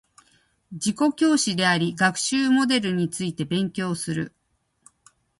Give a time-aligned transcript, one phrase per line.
[0.71, 4.33] 自己教師あり学習モデルについて勉強する